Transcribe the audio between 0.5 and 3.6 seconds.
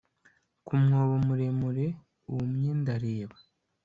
Ku mwobo muremure wumye ndareba